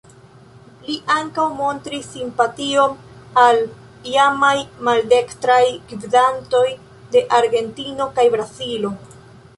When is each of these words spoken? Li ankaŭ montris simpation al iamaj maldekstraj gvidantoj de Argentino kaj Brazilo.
Li 0.85 0.93
ankaŭ 1.15 1.43
montris 1.57 2.07
simpation 2.15 2.95
al 3.43 3.61
iamaj 4.15 4.55
maldekstraj 4.89 5.61
gvidantoj 5.93 6.67
de 7.17 7.25
Argentino 7.43 8.13
kaj 8.19 8.31
Brazilo. 8.39 8.95